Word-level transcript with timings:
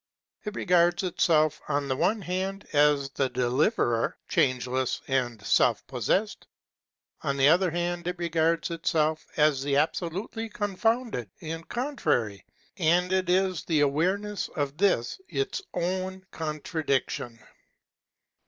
It 0.45 0.55
regards 0.55 1.03
itself 1.03 1.61
on 1.69 1.87
the 1.87 1.95
one 1.95 2.23
hand 2.23 2.67
as 2.73 3.11
the 3.11 3.29
Deliverer, 3.29 4.17
changeless 4.27 4.99
and 5.07 5.39
self 5.45 5.85
possessed; 5.85 6.47
on 7.21 7.37
the 7.37 7.47
other 7.49 7.69
hand 7.69 8.07
it 8.07 8.17
regards 8.17 8.71
it 8.71 8.87
self 8.87 9.23
as 9.37 9.61
the 9.61 9.75
absolutely 9.75 10.49
confounded 10.49 11.29
and 11.41 11.69
contrary; 11.69 12.43
and 12.77 13.13
it 13.13 13.29
is 13.29 13.63
the 13.65 13.81
awareness 13.81 14.47
of 14.55 14.75
this 14.75 15.21
its 15.29 15.61
own 15.75 16.25
contradiction. 16.31 17.37